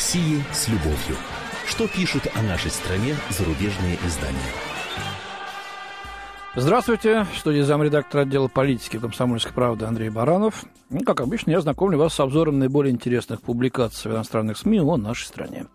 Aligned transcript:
России 0.00 0.42
с 0.50 0.66
любовью. 0.66 1.14
Что 1.66 1.86
пишут 1.86 2.22
о 2.34 2.40
нашей 2.40 2.70
стране 2.70 3.14
зарубежные 3.28 3.98
издания? 4.06 4.38
Здравствуйте, 6.56 7.26
в 7.30 7.38
студии 7.38 7.60
замредактора 7.60 8.22
отдела 8.22 8.48
политики 8.48 8.98
«Комсомольской 8.98 9.52
правды» 9.52 9.84
Андрей 9.84 10.08
Баранов. 10.08 10.64
Ну, 10.88 11.00
как 11.00 11.20
обычно, 11.20 11.50
я 11.50 11.60
знакомлю 11.60 11.98
вас 11.98 12.14
с 12.14 12.20
обзором 12.20 12.58
наиболее 12.58 12.94
интересных 12.94 13.42
публикаций 13.42 14.10
в 14.10 14.14
иностранных 14.14 14.56
СМИ 14.56 14.80
о 14.80 14.96
нашей 14.96 15.26
стране. 15.26 15.66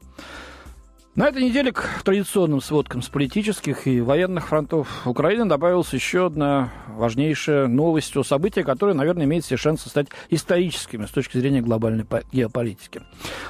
На 1.15 1.29
этой 1.29 1.43
неделе 1.43 1.71
к 1.71 2.01
традиционным 2.03 2.59
сводкам 2.59 3.01
с 3.01 3.07
политических 3.07 3.87
и 3.87 4.01
военных 4.01 4.49
фронтов 4.49 5.07
Украины 5.07 5.45
добавилась 5.45 5.93
еще 5.93 6.25
одна 6.25 6.73
важнейшая 6.89 7.67
новость 7.67 8.17
о 8.17 8.23
событии, 8.25 8.59
которое, 8.59 8.93
наверное, 8.93 9.23
имеет 9.23 9.45
все 9.45 9.55
шансы 9.55 9.87
стать 9.87 10.07
историческими 10.29 11.05
с 11.05 11.11
точки 11.11 11.37
зрения 11.37 11.61
глобальной 11.61 12.05
геополитики. 12.33 13.01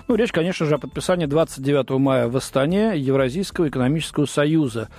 Ну, 0.08 0.14
речь, 0.14 0.32
конечно 0.32 0.68
же, 0.68 0.76
о 0.76 0.78
подписании 0.78 1.26
29 1.26 1.90
мая 2.00 2.28
в 2.28 2.38
Астане 2.38 3.00
Евразийского 3.00 3.68
экономического 3.68 4.28
союза, 4.28 4.90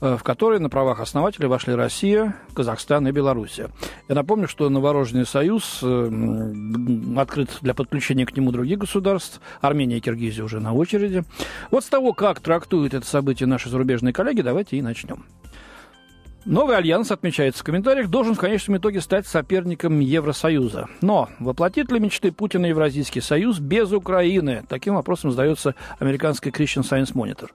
в 0.00 0.18
который 0.18 0.58
на 0.58 0.68
правах 0.68 1.00
основателей 1.00 1.48
вошли 1.48 1.74
Россия, 1.74 2.36
Казахстан 2.54 3.06
и 3.08 3.12
Белоруссия. 3.12 3.70
Я 4.08 4.14
напомню, 4.14 4.48
что 4.48 4.68
Новорожденный 4.68 5.26
союз 5.26 5.80
э, 5.82 6.50
открыт 7.16 7.50
для 7.62 7.74
подключения 7.74 8.26
к 8.26 8.36
нему 8.36 8.52
других 8.52 8.78
государств. 8.78 9.40
Армения 9.60 9.98
и 9.98 10.00
Киргизия 10.00 10.44
уже 10.44 10.60
на 10.60 10.74
очереди. 10.74 11.24
Вот 11.70 11.84
с 11.84 11.88
того, 11.88 12.12
как 12.12 12.40
трактуют 12.40 12.94
это 12.94 13.06
событие 13.06 13.46
наши 13.46 13.68
зарубежные 13.68 14.12
коллеги, 14.12 14.42
давайте 14.42 14.76
и 14.76 14.82
начнем. 14.82 15.24
Новый 16.46 16.76
альянс, 16.76 17.10
отмечается 17.10 17.62
в 17.62 17.64
комментариях, 17.64 18.08
должен 18.08 18.36
в 18.36 18.38
конечном 18.38 18.76
итоге 18.76 19.00
стать 19.00 19.26
соперником 19.26 19.98
Евросоюза. 19.98 20.86
Но 21.00 21.28
воплотит 21.40 21.90
ли 21.90 21.98
мечты 21.98 22.30
Путина 22.30 22.66
Евразийский 22.66 23.20
союз 23.20 23.58
без 23.58 23.90
Украины? 23.90 24.62
Таким 24.68 24.94
вопросом 24.94 25.32
задается 25.32 25.74
американский 25.98 26.50
Christian 26.50 26.88
Science 26.88 27.14
Monitor. 27.14 27.48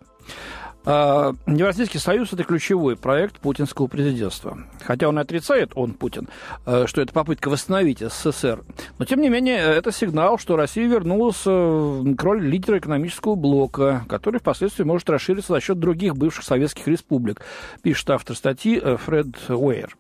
А, 0.84 1.34
Евразийский 1.46 2.00
союз– 2.00 2.30
это 2.34 2.44
ключевой 2.44 2.96
проект 2.96 3.40
путинского 3.40 3.88
президентства. 3.88 4.58
Хотя 4.84 5.08
он 5.08 5.20
и 5.20 5.22
отрицает, 5.22 5.72
он, 5.76 5.94
Путин, 5.94 6.28
э, 6.66 6.86
что 6.88 7.02
это 7.02 7.14
попытка 7.14 7.50
восстановить 7.50 8.00
СССР. 8.00 8.64
Но, 8.98 9.06
тем 9.06 9.22
не 9.22 9.30
менее, 9.30 9.60
это 9.60 9.92
сигнал, 9.92 10.40
что 10.40 10.56
Россия 10.56 10.88
вернулась 10.88 11.44
э, 11.46 12.04
к 12.18 12.24
роли 12.24 12.48
лидера 12.48 12.80
экономического 12.80 13.36
блока, 13.36 14.06
который 14.10 14.40
впоследствии 14.40 14.84
может 14.84 15.10
расшириться 15.10 15.54
за 15.54 15.62
счет 15.62 15.80
других 15.80 16.16
бывших 16.16 16.44
советских 16.44 16.88
республик, 16.88 17.42
пишет 17.84 18.10
автор 18.10 18.36
статьи 18.36 18.80
э, 18.82 18.98
Фред 18.98 19.50
Уэйр. 19.50 19.96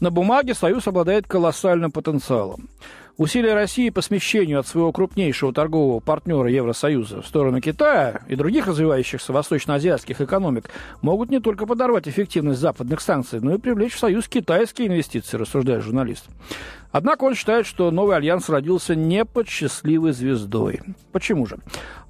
На 0.00 0.10
бумаге 0.10 0.54
Союз 0.54 0.86
обладает 0.88 1.26
колоссальным 1.26 1.92
потенциалом. 1.92 2.68
Усилия 3.18 3.52
России 3.52 3.90
по 3.90 4.00
смещению 4.00 4.60
от 4.60 4.66
своего 4.66 4.90
крупнейшего 4.90 5.52
торгового 5.52 6.00
партнера 6.00 6.50
Евросоюза 6.50 7.20
в 7.20 7.26
сторону 7.26 7.60
Китая 7.60 8.22
и 8.26 8.36
других 8.36 8.66
развивающихся 8.66 9.34
восточноазиатских 9.34 10.22
экономик 10.22 10.70
могут 11.02 11.30
не 11.30 11.38
только 11.38 11.66
подорвать 11.66 12.08
эффективность 12.08 12.60
западных 12.60 13.02
санкций, 13.02 13.40
но 13.40 13.54
и 13.54 13.58
привлечь 13.58 13.94
в 13.94 13.98
Союз 13.98 14.28
китайские 14.28 14.88
инвестиции, 14.88 15.36
рассуждает 15.36 15.82
журналист. 15.82 16.24
Однако 16.92 17.24
он 17.24 17.34
считает, 17.34 17.66
что 17.66 17.90
новый 17.90 18.16
альянс 18.16 18.48
родился 18.48 18.94
не 18.94 19.24
под 19.24 19.48
счастливой 19.48 20.12
звездой. 20.12 20.80
Почему 21.10 21.46
же? 21.46 21.58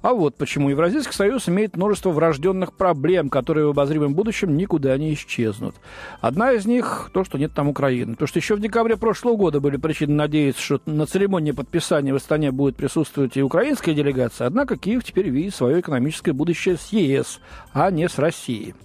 А 0.01 0.13
вот 0.13 0.35
почему 0.35 0.69
Евразийский 0.69 1.13
союз 1.13 1.47
имеет 1.47 1.77
множество 1.77 2.11
врожденных 2.11 2.73
проблем, 2.73 3.29
которые 3.29 3.67
в 3.67 3.69
обозримом 3.69 4.13
будущем 4.13 4.57
никуда 4.57 4.97
не 4.97 5.13
исчезнут. 5.13 5.75
Одна 6.19 6.51
из 6.51 6.65
них– 6.65 7.09
то, 7.13 7.23
что 7.23 7.37
нет 7.37 7.53
там 7.53 7.69
Украины. 7.69 8.15
То, 8.15 8.27
что 8.27 8.39
еще 8.39 8.55
в 8.55 8.59
декабре 8.59 8.97
прошлого 8.97 9.37
года 9.37 9.61
были 9.61 9.77
причины 9.77 10.13
надеяться, 10.13 10.61
что 10.61 10.81
на 10.85 11.05
церемонии 11.05 11.51
подписания 11.51 12.11
в 12.11 12.17
Астане 12.17 12.51
будет 12.51 12.75
присутствовать 12.75 13.37
и 13.37 13.41
украинская 13.41 13.95
делегация, 13.95 14.47
однако 14.47 14.77
Киев 14.77 15.05
теперь 15.05 15.29
видит 15.29 15.55
свое 15.55 15.79
экономическое 15.79 16.33
будущее 16.33 16.75
с 16.75 16.91
ЕС, 16.91 17.39
а 17.71 17.89
не 17.89 18.09
с 18.09 18.19
Россией. 18.19 18.75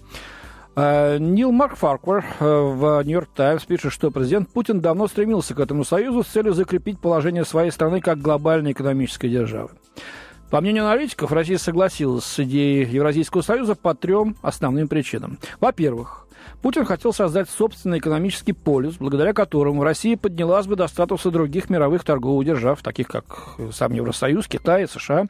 Э, 0.81 1.19
Нил 1.19 1.50
Марк 1.50 1.75
Фарквер 1.75 2.25
э, 2.39 2.44
в 2.44 3.03
«Нью-Йорк 3.03 3.31
Таймс» 3.34 3.65
пишет, 3.65 3.93
что 3.93 4.12
президент 4.12 4.49
Путин 4.49 4.81
давно 4.81 5.09
стремился 5.09 5.53
к 5.53 5.59
этому 5.59 5.83
союзу 5.83 6.22
с 6.22 6.28
целью 6.28 6.53
закрепить 6.53 7.00
положение 7.00 7.44
своей 7.44 7.72
страны 7.72 8.00
как 8.00 8.21
глобальной 8.21 8.71
экономической 8.71 9.28
державы. 9.28 9.71
По 10.50 10.61
мнению 10.61 10.84
аналитиков, 10.84 11.33
Россия 11.33 11.59
согласилась 11.59 12.22
с 12.22 12.38
идеей 12.38 12.88
Евразийского 12.88 13.43
союза 13.43 13.75
по 13.75 13.93
трем 13.97 14.37
основным 14.41 14.87
причинам. 14.87 15.41
Во-первых, 15.59 16.28
Путин 16.62 16.84
хотел 16.84 17.12
создать 17.12 17.50
собственный 17.50 17.99
экономический 17.99 18.53
полюс, 18.53 18.99
благодаря 18.99 19.33
которому 19.33 19.83
Россия 19.83 20.17
поднялась 20.17 20.67
бы 20.69 20.77
до 20.77 20.87
статуса 20.87 21.33
других 21.33 21.71
мировых 21.71 22.05
торговых 22.05 22.47
держав, 22.47 22.83
таких 22.83 23.09
как 23.09 23.56
сам 23.72 23.93
Евросоюз, 23.93 24.47
Китай, 24.47 24.87
США, 24.87 25.27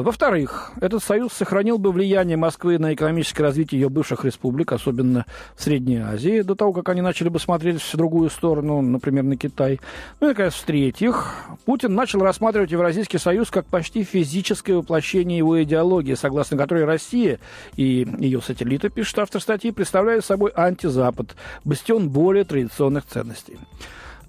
во-вторых, 0.00 0.72
этот 0.80 1.02
союз 1.02 1.32
сохранил 1.34 1.76
бы 1.76 1.92
влияние 1.92 2.38
Москвы 2.38 2.78
на 2.78 2.94
экономическое 2.94 3.42
развитие 3.42 3.82
ее 3.82 3.88
бывших 3.90 4.24
республик, 4.24 4.72
особенно 4.72 5.26
в 5.54 5.62
Средней 5.62 5.98
Азии, 5.98 6.40
до 6.40 6.54
того, 6.54 6.72
как 6.72 6.88
они 6.88 7.02
начали 7.02 7.28
бы 7.28 7.38
смотреть 7.38 7.82
в 7.82 7.96
другую 7.96 8.30
сторону, 8.30 8.80
например, 8.80 9.24
на 9.24 9.36
Китай. 9.36 9.80
Ну 10.20 10.28
и, 10.28 10.30
наконец, 10.30 10.54
в-третьих, 10.54 11.34
Путин 11.66 11.94
начал 11.94 12.20
рассматривать 12.20 12.70
Евразийский 12.70 13.18
союз 13.18 13.50
как 13.50 13.66
почти 13.66 14.02
физическое 14.02 14.76
воплощение 14.76 15.36
его 15.36 15.62
идеологии, 15.62 16.14
согласно 16.14 16.56
которой 16.56 16.84
Россия 16.84 17.38
и 17.76 18.08
ее 18.18 18.40
сателлиты, 18.40 18.88
пишет 18.88 19.18
автор 19.18 19.42
статьи, 19.42 19.72
представляют 19.72 20.24
собой 20.24 20.52
антизапад, 20.54 21.36
бастион 21.64 22.08
более 22.08 22.44
традиционных 22.44 23.04
ценностей. 23.04 23.58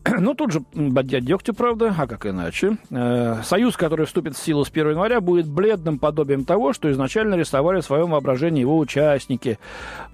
Ну, 0.19 0.33
тут 0.33 0.51
же 0.51 0.61
бадьят 0.73 1.23
дегтю, 1.23 1.53
правда, 1.53 1.95
а 1.97 2.07
как 2.07 2.25
иначе. 2.25 2.77
Э, 2.89 3.41
союз, 3.43 3.77
который 3.77 4.05
вступит 4.05 4.35
в 4.35 4.43
силу 4.43 4.65
с 4.65 4.69
1 4.69 4.91
января, 4.91 5.21
будет 5.21 5.47
бледным 5.47 5.99
подобием 5.99 6.45
того, 6.45 6.73
что 6.73 6.91
изначально 6.91 7.35
рисовали 7.35 7.81
в 7.81 7.85
своем 7.85 8.11
воображении 8.11 8.61
его 8.61 8.77
участники. 8.77 9.59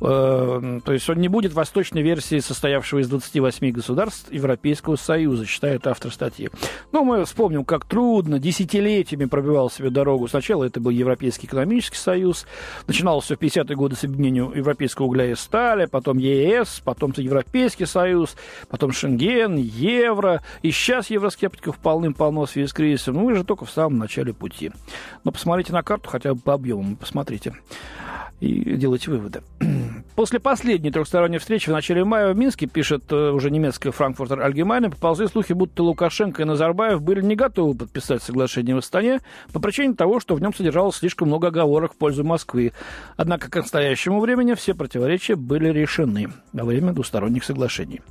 Э, 0.01 0.79
то 0.83 0.93
есть 0.93 1.09
он 1.09 1.17
не 1.17 1.27
будет 1.27 1.53
восточной 1.53 2.01
версией 2.01 2.41
состоявшего 2.41 2.99
из 2.99 3.09
28 3.09 3.71
государств 3.71 4.31
Европейского 4.31 4.95
Союза, 4.95 5.45
считает 5.45 5.87
автор 5.87 6.11
статьи. 6.11 6.49
Ну, 6.91 7.03
мы 7.03 7.25
вспомним, 7.25 7.65
как 7.65 7.85
трудно 7.85 8.39
десятилетиями 8.39 9.25
пробивал 9.25 9.69
себе 9.69 9.89
дорогу. 9.89 10.27
Сначала 10.27 10.65
это 10.65 10.79
был 10.79 10.91
Европейский 10.91 11.47
экономический 11.47 11.97
союз, 11.97 12.45
начиналось 12.87 13.25
все 13.25 13.35
в 13.35 13.39
50-е 13.39 13.75
годы 13.75 13.95
с 13.95 14.03
объединением 14.03 14.53
европейского 14.53 15.07
угля 15.07 15.31
и 15.31 15.35
стали, 15.35 15.85
потом 15.85 16.17
ЕС, 16.17 16.81
потом 16.83 17.13
Европейский 17.15 17.85
союз, 17.85 18.35
потом 18.69 18.91
Шенген, 18.91 19.57
евро. 19.79 20.41
И 20.61 20.71
сейчас 20.71 21.09
евроскептиков 21.09 21.77
полным-полно 21.77 22.45
в 22.45 22.49
связи 22.49 22.67
с 22.67 22.73
кризисом. 22.73 23.15
Ну, 23.15 23.25
вы 23.25 23.35
же 23.35 23.43
только 23.43 23.65
в 23.65 23.71
самом 23.71 23.97
начале 23.97 24.33
пути. 24.33 24.71
Но 25.23 25.31
посмотрите 25.31 25.73
на 25.73 25.83
карту 25.83 26.09
хотя 26.09 26.33
бы 26.33 26.41
по 26.41 26.53
объему, 26.53 26.95
посмотрите 26.95 27.55
и 28.39 28.77
делайте 28.77 29.11
выводы. 29.11 29.41
После 30.15 30.39
последней 30.39 30.91
трехсторонней 30.91 31.39
встречи 31.39 31.69
в 31.69 31.73
начале 31.73 32.03
мая 32.03 32.33
в 32.33 32.37
Минске, 32.37 32.67
пишет 32.67 33.11
э, 33.11 33.31
уже 33.31 33.51
немецкая 33.51 33.91
Франкфуртер 33.91 34.41
Альгемайна, 34.41 34.89
поползли 34.89 35.27
слухи, 35.27 35.53
будто 35.53 35.83
Лукашенко 35.83 36.41
и 36.41 36.45
Назарбаев 36.45 37.01
были 37.01 37.21
не 37.21 37.35
готовы 37.35 37.75
подписать 37.75 38.23
соглашение 38.23 38.75
в 38.75 38.79
Астане 38.79 39.19
по 39.51 39.59
причине 39.59 39.93
того, 39.93 40.19
что 40.19 40.35
в 40.35 40.41
нем 40.41 40.53
содержалось 40.53 40.97
слишком 40.97 41.27
много 41.27 41.47
оговорок 41.47 41.93
в 41.93 41.97
пользу 41.97 42.23
Москвы. 42.23 42.71
Однако 43.17 43.49
к 43.49 43.55
настоящему 43.55 44.19
времени 44.19 44.53
все 44.53 44.73
противоречия 44.73 45.35
были 45.35 45.69
решены 45.69 46.29
во 46.53 46.63
время 46.63 46.93
двусторонних 46.93 47.43
соглашений. 47.43 48.01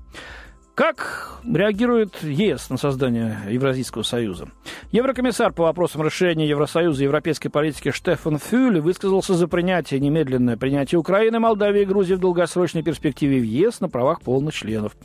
Как 0.79 1.41
реагирует 1.45 2.23
ЕС 2.23 2.71
на 2.71 2.77
создание 2.77 3.37
Евразийского 3.51 4.05
союза? 4.05 4.47
Еврокомиссар 4.93 5.53
по 5.53 5.65
вопросам 5.65 6.03
расширения 6.03 6.49
Евросоюза 6.49 7.03
и 7.03 7.07
европейской 7.07 7.49
политики 7.49 7.91
Штефан 7.91 8.39
Фюле 8.39 8.81
высказался 8.81 9.35
за 9.35 9.49
принятие, 9.49 9.99
немедленное 9.99 10.57
принятие 10.57 11.01
Украины, 11.01 11.41
Молдавии 11.41 11.83
и 11.83 11.85
Грузии 11.85 12.15
в 12.15 12.21
долгосрочной 12.21 12.85
перспективе 12.85 13.41
в 13.41 13.43
ЕС 13.43 13.81
на 13.81 13.89
правах 13.89 14.23
полных 14.23 14.55
членов. 14.55 14.97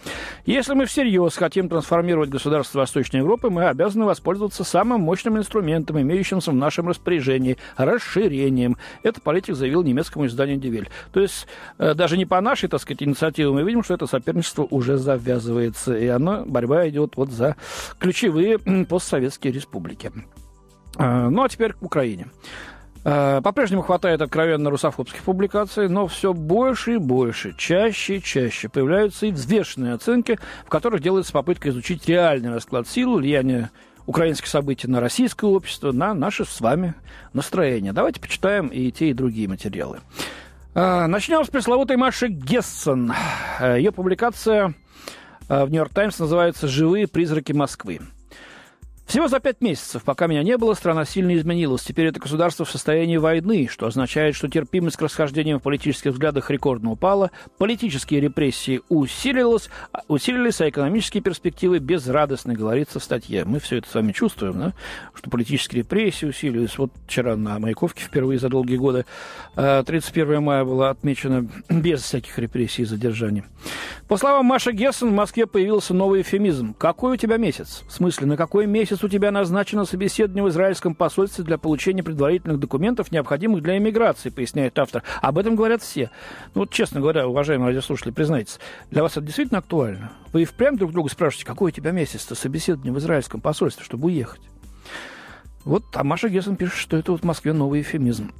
Если 0.46 0.76
мы 0.76 0.86
всерьез 0.86 1.36
хотим 1.36 1.70
трансформировать 1.70 2.30
государство 2.30 2.78
Восточной 2.78 3.22
Европы, 3.22 3.50
мы 3.50 3.66
обязаны 3.66 4.06
воспользоваться 4.06 4.64
самым 4.64 5.02
мощным 5.02 5.40
инструментом, 5.40 6.00
имеющимся 6.00 6.52
в 6.52 6.56
нашем 6.56 6.88
распоряжении– 6.88 7.58
расширением. 7.78 8.78
Это 9.02 9.20
политик 9.22 9.56
заявил 9.56 9.82
немецкому 9.82 10.28
изданию 10.28 10.58
«Девель». 10.58 10.90
То 11.12 11.20
есть 11.20 11.48
э, 11.80 11.96
даже 11.96 12.16
не 12.16 12.28
по 12.28 12.40
нашей, 12.42 12.70
так 12.70 12.80
сказать, 12.80 13.02
инициативе 13.02 13.50
мы 13.50 13.64
видим, 13.64 13.84
что 13.84 13.96
это 13.96 14.06
соперничество 14.06 14.68
уже 14.70 14.98
завязывает 14.98 15.63
оказывается, 15.64 15.98
и 15.98 16.08
она, 16.08 16.44
борьба 16.46 16.88
идет 16.90 17.16
вот 17.16 17.32
за 17.32 17.56
ключевые 18.00 18.60
постсоветские 18.86 19.54
республики. 19.54 20.12
А, 20.98 21.30
ну, 21.30 21.44
а 21.44 21.50
теперь 21.50 21.74
к 21.74 21.82
Украине. 21.82 22.28
А, 23.06 23.42
по-прежнему 23.42 23.82
хватает 23.82 24.22
откровенно 24.22 24.70
русофобских 24.70 25.22
публикаций, 25.24 25.90
но 25.90 26.08
все 26.08 26.34
больше 26.34 26.96
и 26.96 26.98
больше, 26.98 27.56
чаще 27.58 28.18
и 28.18 28.24
чаще 28.24 28.70
появляются 28.70 29.26
и 29.26 29.32
взвешенные 29.32 29.94
оценки, 29.94 30.40
в 30.66 30.70
которых 30.70 31.02
делается 31.02 31.34
попытка 31.34 31.70
изучить 31.70 32.08
реальный 32.08 32.54
расклад 32.54 32.88
сил, 32.88 33.18
влияние 33.18 33.72
украинских 34.06 34.48
событий 34.48 34.88
на 34.88 35.00
российское 35.00 35.48
общество, 35.48 35.92
на 35.92 36.14
наше 36.14 36.46
с 36.46 36.60
вами 36.60 36.94
настроение. 37.32 37.94
Давайте 37.94 38.20
почитаем 38.20 38.68
и 38.68 38.92
те, 38.92 39.10
и 39.10 39.14
другие 39.14 39.48
материалы. 39.48 40.00
А, 40.76 41.08
начнем 41.08 41.44
с 41.44 41.50
пресловутой 41.50 41.98
Маши 41.98 42.28
Гессен. 42.28 43.14
Ее 43.62 43.92
публикация 43.92 44.74
в 45.48 45.70
«Нью-Йорк 45.70 45.94
Таймс» 45.94 46.20
называются 46.20 46.68
«Живые 46.68 47.08
призраки 47.08 47.52
Москвы». 47.52 48.00
Всего 49.06 49.28
за 49.28 49.40
пять 49.40 49.62
месяцев, 49.62 50.04
пока 50.04 50.28
меня 50.28 50.44
не 50.44 50.58
было, 50.58 50.74
страна 50.74 51.06
сильно 51.06 51.36
изменилась. 51.36 51.84
Теперь 51.84 52.08
это 52.08 52.20
государство 52.20 52.66
в 52.66 52.72
состоянии 52.72 53.18
войны, 53.18 53.68
что 53.70 53.86
означает, 53.86 54.34
что 54.34 54.48
терпимость 54.48 54.96
к 54.96 55.02
расхождениям 55.02 55.60
в 55.60 55.64
политических 55.64 56.12
взглядах 56.12 56.50
рекордно 56.50 56.92
упала, 56.92 57.30
политические 57.58 58.22
репрессии 58.22 58.82
усилились, 58.90 59.70
усилились, 60.08 60.62
а 60.62 60.70
экономические 60.70 61.22
перспективы 61.22 61.80
безрадостны, 61.80 62.54
говорится 62.54 63.00
в 63.00 63.04
статье. 63.04 63.44
Мы 63.46 63.60
все 63.60 63.78
это 63.78 63.90
с 63.90 63.94
вами 63.94 64.14
чувствуем, 64.14 64.58
да? 64.58 64.74
что 65.14 65.30
политические 65.30 65.84
репрессии 65.84 66.26
усилились. 66.26 66.78
Вот 66.78 66.92
вчера 67.06 67.36
на 67.36 67.60
Маяковке 67.60 68.04
впервые 68.04 68.40
за 68.40 68.50
долгие 68.50 68.78
годы 68.78 69.06
31 69.56 70.34
э, 70.34 70.40
мая 70.40 70.64
было 70.64 70.90
отмечено 70.90 71.50
без 71.70 72.02
всяких 72.02 72.40
репрессий 72.40 72.84
и 72.84 72.86
задержаний. 72.86 73.44
По 74.08 74.18
словам 74.18 74.46
Маши 74.46 74.72
Гессен, 74.72 75.10
в 75.10 75.14
Москве 75.14 75.46
появился 75.46 75.94
новый 75.94 76.22
эфемизм. 76.22 76.74
Какой 76.74 77.14
у 77.14 77.18
тебя 77.18 77.38
месяц? 77.38 77.84
В 77.88 77.92
смысле, 77.92 78.28
на 78.28 78.38
какой 78.38 78.66
месяц 78.66 78.93
у 79.02 79.08
тебя 79.08 79.32
назначено 79.32 79.86
собеседование 79.86 80.44
в 80.44 80.50
израильском 80.50 80.94
посольстве 80.94 81.46
для 81.46 81.58
получения 81.58 82.04
предварительных 82.04 82.60
документов, 82.60 83.14
необходимых 83.14 83.64
для 83.64 83.78
иммиграции, 83.78 84.30
поясняет 84.30 84.78
автор. 84.78 85.04
Об 85.22 85.38
этом 85.38 85.56
говорят 85.56 85.82
все. 85.82 86.12
Ну, 86.54 86.62
вот, 86.62 86.72
честно 86.72 87.00
говоря, 87.00 87.26
уважаемые 87.28 87.70
радиослушатели, 87.70 88.12
признайтесь, 88.12 88.60
для 88.92 89.02
вас 89.02 89.14
это 89.14 89.22
действительно 89.22 89.60
актуально? 89.60 90.12
Вы 90.34 90.42
и 90.42 90.46
впрямь 90.46 90.76
друг 90.76 90.92
друга 90.92 91.10
спрашиваете, 91.10 91.46
какой 91.46 91.72
у 91.72 91.74
тебя 91.74 91.92
месяц-то 91.92 92.36
собеседование 92.36 92.94
в 92.94 93.00
израильском 93.00 93.40
посольстве, 93.40 93.86
чтобы 93.86 94.08
уехать? 94.08 94.42
Вот, 95.64 95.86
а 95.94 96.04
Маша 96.04 96.28
Гессен 96.28 96.58
пишет, 96.58 96.76
что 96.76 96.98
это 96.98 97.14
вот 97.14 97.22
в 97.22 97.26
Москве 97.26 97.54
новый 97.54 97.82
эфемизм. 97.82 98.34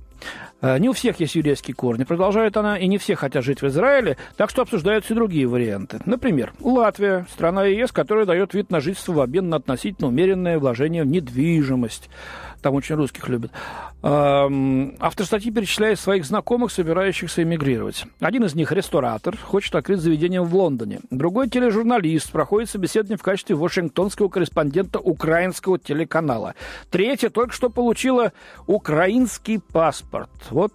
Э, 0.64 0.80
не 0.80 0.88
у 0.88 0.94
всех 0.94 1.20
есть 1.20 1.36
еврейские 1.36 1.76
корни, 1.76 2.06
продолжает 2.06 2.56
она, 2.56 2.78
и 2.78 2.88
не 2.88 2.98
все 2.98 3.16
хотят 3.16 3.44
жить 3.44 3.62
в 3.62 3.68
Израиле, 3.68 4.18
так 4.38 4.50
что 4.50 4.62
обсуждаются 4.62 5.14
и 5.14 5.16
другие 5.16 5.46
варианты. 5.46 6.00
Например, 6.06 6.54
Латвия, 6.62 7.28
страна 7.32 7.66
ЕС, 7.66 7.92
которая 7.92 8.26
дает 8.26 8.54
вид 8.54 8.72
на 8.72 8.80
жительство 8.80 9.12
в 9.12 9.20
обмен 9.20 9.50
на 9.50 9.58
относительно 9.58 10.08
умеренное 10.08 10.58
вложение 10.58 11.04
в 11.04 11.08
недвижимость 11.08 12.10
там 12.64 12.74
очень 12.74 12.96
русских 12.96 13.28
любят. 13.28 13.52
Автор 14.02 15.26
статьи 15.26 15.52
перечисляет 15.52 16.00
своих 16.00 16.26
знакомых, 16.26 16.72
собирающихся 16.72 17.44
эмигрировать. 17.44 18.06
Один 18.20 18.44
из 18.46 18.56
них 18.56 18.72
ресторатор, 18.72 19.38
хочет 19.38 19.76
открыть 19.76 20.00
заведение 20.00 20.42
в 20.42 20.56
Лондоне. 20.56 21.02
Другой 21.12 21.50
тележурналист, 21.50 22.32
проходит 22.32 22.70
собеседование 22.70 23.18
в 23.18 23.22
качестве 23.22 23.56
вашингтонского 23.56 24.30
корреспондента 24.30 25.00
украинского 25.00 25.78
телеканала. 25.78 26.56
Третья 26.90 27.30
только 27.30 27.54
что 27.54 27.70
получила 27.70 28.32
украинский 28.66 29.60
паспорт. 29.60 30.32
Вот 30.50 30.74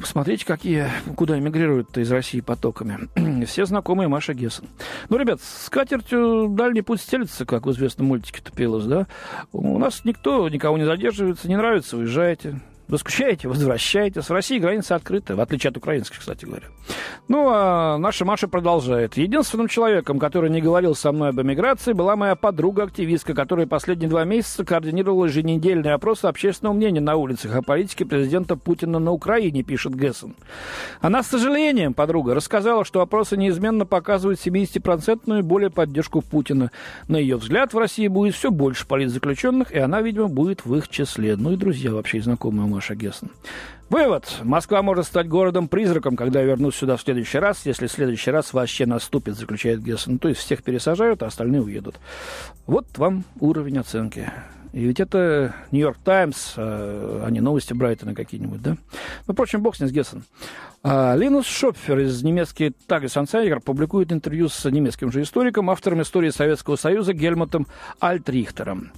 Посмотрите, 0.00 0.46
какие, 0.46 0.88
куда 1.16 1.38
эмигрируют-то 1.38 2.00
из 2.00 2.10
России 2.10 2.40
потоками. 2.40 3.08
Все 3.46 3.64
знакомые 3.64 4.08
Маша 4.08 4.32
Гессен. 4.32 4.64
Ну, 5.08 5.16
ребят, 5.16 5.40
с 5.42 5.68
катертью 5.68 6.48
дальний 6.50 6.82
путь 6.82 7.00
стелится, 7.00 7.44
как 7.44 7.66
в 7.66 7.70
известном 7.72 8.08
мультике-то 8.08 8.52
да? 8.86 9.06
У 9.52 9.78
нас 9.78 10.04
никто 10.04 10.48
никого 10.48 10.78
не 10.78 10.84
задерживается, 10.84 11.48
не 11.48 11.56
нравится, 11.56 11.96
уезжайте. 11.96 12.60
Вы 12.88 12.96
скучаете, 12.96 13.48
возвращайтесь. 13.48 14.24
В 14.24 14.32
России 14.32 14.58
граница 14.58 14.94
открыта, 14.94 15.36
в 15.36 15.40
отличие 15.40 15.68
от 15.70 15.76
украинских, 15.76 16.20
кстати 16.20 16.46
говоря. 16.46 16.68
Ну, 17.28 17.50
а 17.50 17.98
наша 17.98 18.24
Маша 18.24 18.48
продолжает. 18.48 19.18
Единственным 19.18 19.68
человеком, 19.68 20.18
который 20.18 20.48
не 20.48 20.62
говорил 20.62 20.94
со 20.94 21.12
мной 21.12 21.28
об 21.28 21.40
эмиграции, 21.40 21.92
была 21.92 22.16
моя 22.16 22.34
подруга-активистка, 22.34 23.34
которая 23.34 23.66
последние 23.66 24.08
два 24.08 24.24
месяца 24.24 24.64
координировала 24.64 25.26
еженедельные 25.26 25.92
опросы 25.92 26.24
общественного 26.24 26.72
мнения 26.72 27.02
на 27.02 27.16
улицах 27.16 27.54
о 27.56 27.62
политике 27.62 28.06
президента 28.06 28.56
Путина 28.56 28.98
на 28.98 29.12
Украине, 29.12 29.62
пишет 29.62 29.94
Гессен. 29.94 30.34
Она, 31.02 31.22
с 31.22 31.26
сожалением, 31.26 31.92
подруга, 31.92 32.32
рассказала, 32.34 32.86
что 32.86 33.02
опросы 33.02 33.36
неизменно 33.36 33.84
показывают 33.84 34.40
70-процентную 34.40 35.42
более 35.42 35.68
поддержку 35.68 36.22
Путина. 36.22 36.70
На 37.06 37.18
ее 37.18 37.36
взгляд, 37.36 37.74
в 37.74 37.78
России 37.78 38.08
будет 38.08 38.34
все 38.34 38.50
больше 38.50 38.86
политзаключенных, 38.86 39.72
и 39.72 39.78
она, 39.78 40.00
видимо, 40.00 40.28
будет 40.28 40.64
в 40.64 40.74
их 40.74 40.88
числе. 40.88 41.36
Ну 41.36 41.52
и 41.52 41.56
друзья 41.56 41.92
вообще 41.92 42.22
знакомые 42.22 42.77
Маша 42.78 42.94
Гессен. 42.94 43.32
Вывод. 43.90 44.38
Москва 44.44 44.82
может 44.82 45.06
стать 45.06 45.26
городом-призраком, 45.26 46.14
когда 46.14 46.42
вернусь 46.42 46.76
сюда 46.76 46.96
в 46.96 47.00
следующий 47.00 47.38
раз, 47.38 47.66
если 47.66 47.88
в 47.88 47.90
следующий 47.90 48.30
раз 48.30 48.52
вообще 48.52 48.86
наступит, 48.86 49.34
заключает 49.34 49.82
Гессен. 49.82 50.20
То 50.20 50.28
есть 50.28 50.40
всех 50.40 50.62
пересажают, 50.62 51.24
а 51.24 51.26
остальные 51.26 51.62
уедут. 51.62 51.96
Вот 52.68 52.86
вам 52.96 53.24
уровень 53.40 53.78
оценки. 53.78 54.30
И 54.72 54.78
ведь 54.78 55.00
это 55.00 55.56
Нью-Йорк 55.72 55.98
Таймс, 56.04 56.52
а 56.56 57.28
не 57.30 57.40
новости 57.40 57.72
Брайтона 57.72 58.14
какие-нибудь, 58.14 58.62
да? 58.62 58.76
Ну, 59.26 59.32
впрочем, 59.32 59.60
бог 59.60 59.74
с 59.74 59.80
ним, 59.80 59.88
с 59.88 59.92
Гессен. 59.92 60.22
А, 60.84 61.16
Линус 61.16 61.46
Шопфер 61.46 61.98
из 61.98 62.22
немецкий 62.22 62.72
Tagesанzeiger 62.86 63.58
публикует 63.58 64.12
интервью 64.12 64.48
с 64.48 64.70
немецким 64.70 65.10
же 65.10 65.22
историком, 65.22 65.68
автором 65.68 66.02
истории 66.02 66.30
Советского 66.30 66.76
Союза 66.76 67.12
Гельмутом 67.12 67.66
Альтрихтером. 67.98 68.92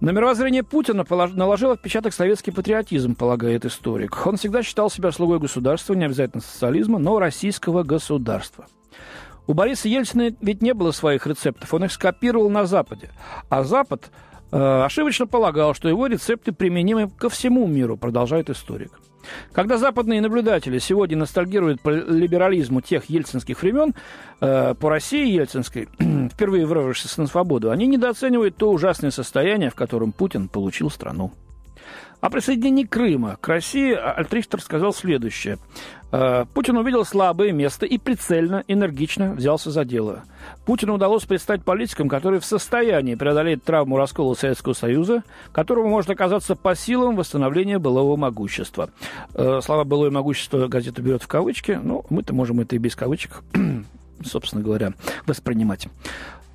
На 0.00 0.10
мировоззрение 0.10 0.62
Путина 0.62 1.04
наложил 1.10 1.72
отпечаток 1.72 2.14
советский 2.14 2.52
патриотизм, 2.52 3.14
полагает 3.14 3.66
историк. 3.66 4.26
Он 4.26 4.38
всегда 4.38 4.62
считал 4.62 4.88
себя 4.88 5.12
слугой 5.12 5.40
государства, 5.40 5.92
не 5.92 6.06
обязательно 6.06 6.42
социализма, 6.42 6.98
но 6.98 7.18
российского 7.18 7.82
государства. 7.82 8.66
У 9.46 9.52
Бориса 9.52 9.88
Ельцина 9.88 10.34
ведь 10.40 10.62
не 10.62 10.72
было 10.72 10.92
своих 10.92 11.26
рецептов, 11.26 11.74
он 11.74 11.84
их 11.84 11.92
скопировал 11.92 12.48
на 12.48 12.64
Западе. 12.64 13.10
А 13.50 13.62
Запад 13.62 14.10
э, 14.52 14.56
ошибочно 14.56 15.26
полагал, 15.26 15.74
что 15.74 15.88
его 15.88 16.06
рецепты 16.06 16.52
применимы 16.52 17.10
ко 17.10 17.28
всему 17.28 17.66
миру, 17.66 17.98
продолжает 17.98 18.48
историк. 18.48 18.99
Когда 19.52 19.78
западные 19.78 20.20
наблюдатели 20.20 20.78
сегодня 20.78 21.16
ностальгируют 21.16 21.80
по 21.80 21.90
либерализму 21.90 22.80
тех 22.80 23.08
ельцинских 23.10 23.62
времен, 23.62 23.94
э, 24.40 24.74
по 24.74 24.88
России 24.90 25.30
ельцинской, 25.30 25.88
впервые 26.32 26.66
вырвавшись 26.66 27.16
на 27.18 27.26
свободу, 27.26 27.70
они 27.70 27.86
недооценивают 27.86 28.56
то 28.56 28.70
ужасное 28.70 29.10
состояние, 29.10 29.70
в 29.70 29.74
котором 29.74 30.12
Путин 30.12 30.48
получил 30.48 30.90
страну. 30.90 31.32
О 32.20 32.28
присоединении 32.28 32.84
Крыма 32.84 33.38
к 33.40 33.48
России 33.48 33.94
Альтрихтер 33.94 34.60
сказал 34.60 34.92
следующее. 34.92 35.58
«Э, 36.12 36.44
Путин 36.52 36.76
увидел 36.76 37.06
слабое 37.06 37.50
место 37.50 37.86
и 37.86 37.96
прицельно, 37.96 38.62
энергично 38.68 39.32
взялся 39.32 39.70
за 39.70 39.86
дело. 39.86 40.24
Путину 40.66 40.94
удалось 40.94 41.24
предстать 41.24 41.64
политиком, 41.64 42.10
который 42.10 42.38
в 42.38 42.44
состоянии 42.44 43.14
преодолеть 43.14 43.64
травму 43.64 43.96
раскола 43.96 44.34
Советского 44.34 44.74
Союза, 44.74 45.22
которому 45.52 45.88
может 45.88 46.10
оказаться 46.10 46.56
по 46.56 46.74
силам 46.74 47.16
восстановления 47.16 47.78
былого 47.78 48.16
могущества. 48.16 48.90
Э, 49.34 49.60
слова 49.62 49.84
«былое 49.84 50.10
могущество» 50.10 50.68
газета 50.68 51.00
берет 51.00 51.22
в 51.22 51.28
кавычки, 51.28 51.80
но 51.82 52.04
мы-то 52.10 52.34
можем 52.34 52.60
это 52.60 52.76
и 52.76 52.78
без 52.78 52.96
кавычек 52.96 53.42
собственно 54.24 54.62
говоря, 54.62 54.92
воспринимать. 55.26 55.88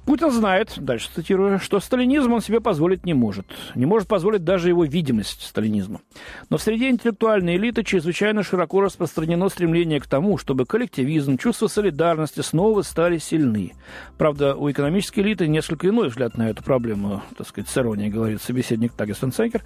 Путин 0.05 0.31
знает, 0.31 0.73
дальше 0.77 1.09
цитирую, 1.13 1.59
что 1.59 1.79
сталинизм 1.79 2.33
он 2.33 2.41
себе 2.41 2.61
позволить 2.61 3.05
не 3.05 3.15
может. 3.15 3.47
Не 3.73 3.87
может 3.87 4.07
позволить 4.07 4.43
даже 4.43 4.69
его 4.69 4.85
видимость 4.85 5.41
сталинизма. 5.41 6.01
Но 6.49 6.57
в 6.57 6.61
среде 6.61 6.89
интеллектуальной 6.89 7.55
элиты 7.55 7.83
чрезвычайно 7.83 8.43
широко 8.43 8.81
распространено 8.81 9.49
стремление 9.49 9.99
к 9.99 10.05
тому, 10.05 10.37
чтобы 10.37 10.65
коллективизм, 10.65 11.39
чувство 11.39 11.67
солидарности 11.67 12.41
снова 12.41 12.83
стали 12.83 13.17
сильны. 13.17 13.73
Правда, 14.19 14.55
у 14.55 14.69
экономической 14.69 15.21
элиты 15.21 15.47
несколько 15.47 15.89
иной 15.89 16.09
взгляд 16.09 16.37
на 16.37 16.51
эту 16.51 16.63
проблему, 16.63 17.23
так 17.35 17.47
сказать, 17.47 17.67
с 17.67 17.77
иронией, 17.77 18.11
говорит 18.11 18.43
собеседник 18.43 18.93
Тагестен 18.93 19.31
Ценкер. 19.31 19.63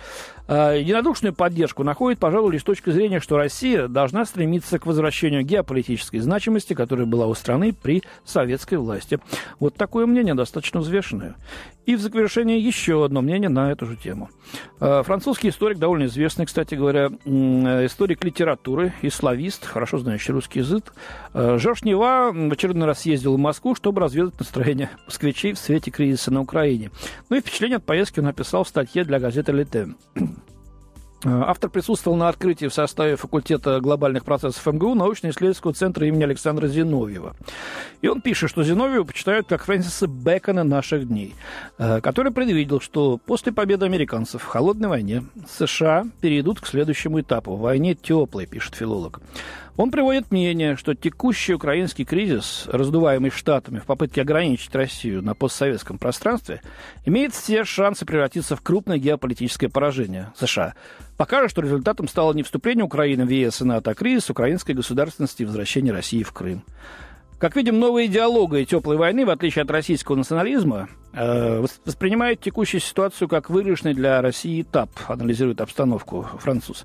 А, 0.47 0.73
единодушную 0.73 1.33
поддержку 1.33 1.83
находит, 1.83 2.19
пожалуй, 2.19 2.53
лишь 2.53 2.61
с 2.61 2.65
точки 2.65 2.91
зрения, 2.91 3.19
что 3.19 3.35
Россия 3.35 3.89
должна 3.89 4.23
стремиться 4.23 4.79
к 4.79 4.85
возвращению 4.85 5.43
геополитической 5.43 6.19
значимости, 6.19 6.73
которая 6.73 7.05
была 7.05 7.27
у 7.27 7.33
страны 7.33 7.73
при 7.73 8.03
советской 8.23 8.75
власти. 8.75 9.19
Вот 9.59 9.75
такое 9.75 10.05
мнение 10.05 10.28
мнение 10.29 10.35
достаточно 10.35 10.79
взвешенное. 10.79 11.35
И 11.85 11.95
в 11.95 12.01
завершение 12.01 12.59
еще 12.59 13.03
одно 13.03 13.21
мнение 13.21 13.49
на 13.49 13.71
эту 13.71 13.85
же 13.85 13.95
тему. 13.95 14.29
Э, 14.79 15.01
французский 15.03 15.49
историк, 15.49 15.79
довольно 15.79 16.05
известный, 16.05 16.45
кстати 16.45 16.75
говоря, 16.75 17.07
историк 17.85 18.23
литературы 18.23 18.93
и 19.01 19.09
славист, 19.09 19.65
хорошо 19.65 19.97
знающий 19.97 20.31
русский 20.31 20.59
язык, 20.59 20.93
э, 21.33 21.57
Жорж 21.57 21.83
Нева 21.83 22.31
в 22.31 22.51
очередной 22.51 22.87
раз 22.87 23.05
ездил 23.05 23.35
в 23.35 23.39
Москву, 23.39 23.75
чтобы 23.75 24.01
разведать 24.01 24.39
настроение 24.39 24.89
москвичей 25.05 25.53
в 25.53 25.57
свете 25.57 25.89
кризиса 25.91 26.31
на 26.31 26.41
Украине. 26.41 26.91
Ну 27.29 27.37
и 27.37 27.41
впечатление 27.41 27.77
от 27.77 27.85
поездки 27.85 28.19
он 28.19 28.25
написал 28.25 28.63
в 28.63 28.67
статье 28.67 29.03
для 29.03 29.19
газеты 29.19 29.51
«Лете». 29.51 29.87
Автор 31.25 31.69
присутствовал 31.69 32.15
на 32.15 32.29
открытии 32.29 32.67
в 32.67 32.73
составе 32.73 33.17
факультета 33.17 33.81
глобальных 33.81 34.23
процессов 34.23 34.65
МГУ 34.65 34.95
научно-исследовательского 34.95 35.73
центра 35.73 36.07
имени 36.07 36.23
Александра 36.23 36.67
Зиновьева. 36.67 37.35
И 38.01 38.07
он 38.07 38.21
пишет, 38.21 38.49
что 38.49 38.63
Зиновьева 38.63 39.03
почитают 39.03 39.47
как 39.47 39.65
Фрэнсиса 39.65 40.07
Бэкона 40.07 40.63
наших 40.63 41.07
дней, 41.07 41.35
э, 41.77 41.99
который 41.99 42.31
предвидел, 42.31 42.79
что 42.79 43.17
после 43.17 43.51
победы 43.51 43.85
американцев 43.85 44.43
в 44.43 44.45
холодной 44.45 44.87
войне 44.87 45.23
США 45.49 46.05
перейдут 46.21 46.61
к 46.61 46.67
следующему 46.67 47.19
этапу– 47.19 47.55
войне 47.57 47.95
теплой, 47.95 48.45
пишет 48.45 48.75
филолог. 48.75 49.19
Он 49.77 49.91
приводит 49.91 50.31
мнение, 50.31 50.75
что 50.75 50.93
текущий 50.93 51.53
украинский 51.53 52.05
кризис, 52.05 52.65
раздуваемый 52.67 53.31
Штатами 53.31 53.79
в 53.79 53.85
попытке 53.85 54.21
ограничить 54.21 54.75
Россию 54.75 55.21
на 55.21 55.35
постсоветском 55.35 55.97
пространстве, 55.97 56.61
имеет 57.05 57.33
все 57.33 57.63
шансы 57.63 58.05
превратиться 58.05 58.55
в 58.55 58.61
крупное 58.61 58.97
геополитическое 58.97 59.69
поражение 59.69 60.33
США. 60.37 60.73
Пока 61.17 61.47
что 61.49 61.61
результатом 61.61 62.07
стало 62.07 62.33
не 62.33 62.43
вступление 62.43 62.83
Украины 62.83 63.25
в 63.25 63.29
ЕС 63.29 63.61
и 63.61 63.65
НАТО, 63.65 63.91
а 63.91 63.95
кризис 63.95 64.29
украинской 64.29 64.73
государственности 64.73 65.43
и 65.43 65.45
возвращение 65.45 65.93
России 65.93 66.23
в 66.23 66.31
Крым. 66.31 66.63
Как 67.39 67.55
видим, 67.55 67.79
новая 67.79 68.07
идеология 68.07 68.65
теплой 68.65 68.97
войны, 68.97 69.25
в 69.25 69.29
отличие 69.29 69.63
от 69.63 69.71
российского 69.71 70.17
национализма, 70.17 70.89
Э, 71.11 71.65
воспринимает 71.85 72.39
текущую 72.39 72.81
ситуацию 72.81 73.27
как 73.27 73.49
выигрышный 73.49 73.95
для 73.95 74.21
России 74.21 74.61
этап, 74.61 74.91
анализирует 75.07 75.59
обстановку 75.59 76.27
француз. 76.37 76.83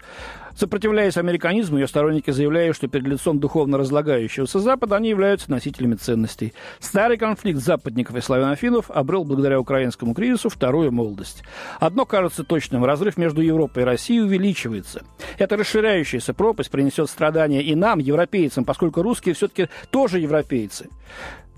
Сопротивляясь 0.56 1.16
американизму, 1.16 1.78
ее 1.78 1.88
сторонники 1.88 2.30
заявляют, 2.30 2.76
что 2.76 2.88
перед 2.88 3.06
лицом 3.06 3.38
духовно 3.38 3.76
разлагающегося 3.76 4.60
Запада 4.60 4.96
они 4.96 5.08
являются 5.10 5.50
носителями 5.50 5.96
ценностей. 5.96 6.54
Старый 6.78 7.18
конфликт 7.18 7.58
западников 7.58 8.16
и 8.16 8.20
славянофилов 8.20 8.90
обрел 8.90 9.24
благодаря 9.24 9.60
украинскому 9.60 10.14
кризису 10.14 10.48
вторую 10.48 10.92
молодость. 10.92 11.42
Одно 11.80 12.06
кажется 12.06 12.44
точным– 12.44 12.84
разрыв 12.86 13.16
между 13.16 13.42
Европой 13.42 13.82
и 13.82 13.86
Россией 13.86 14.20
увеличивается. 14.20 15.02
Эта 15.38 15.56
расширяющаяся 15.56 16.34
пропасть 16.34 16.70
принесет 16.70 17.08
страдания 17.08 17.62
и 17.62 17.74
нам, 17.74 17.98
европейцам, 17.98 18.64
поскольку 18.64 19.02
русские 19.02 19.34
все-таки 19.34 19.68
тоже 19.90 20.20
европейцы. 20.20 20.88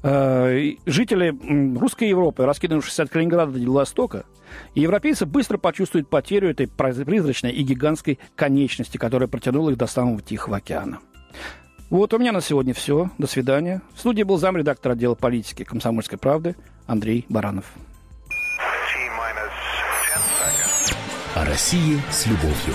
Э, 0.03 0.75
жители 0.87 1.35
русской 1.79 2.09
Европы, 2.09 2.45
раскинувшись 2.45 3.01
от 3.01 3.11
Калининграда 3.11 3.53
до 3.53 3.59
Владивостока, 3.59 4.25
европейцы 4.75 5.27
быстро 5.27 5.59
почувствуют 5.59 6.09
потерю 6.09 6.51
этой 6.51 6.69
призрачной 6.69 7.53
и 7.53 7.63
гигантской 7.63 8.19
конечности, 8.37 8.99
которая 8.99 9.29
протянула 9.29 9.71
их 9.71 9.77
до 9.77 9.87
самого 9.87 10.21
Тихого 10.21 10.59
океана. 10.59 11.01
Вот 11.91 12.13
у 12.15 12.19
меня 12.19 12.33
на 12.33 12.41
сегодня 12.41 12.75
все. 12.75 13.11
До 13.19 13.27
свидания. 13.27 13.81
В 13.95 14.01
студии 14.01 14.25
был 14.25 14.39
замредактор 14.39 14.93
отдела 14.93 15.15
политики 15.15 15.63
«Комсомольской 15.65 16.19
правды» 16.19 16.57
Андрей 16.87 17.25
Баранов. 17.29 17.65
О 21.35 21.45
России 21.45 22.01
с 22.11 22.27
любовью. 22.27 22.75